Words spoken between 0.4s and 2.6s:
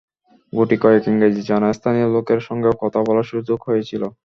গুটি কয়েক ইংরেজি জানা স্থানীয় লোকের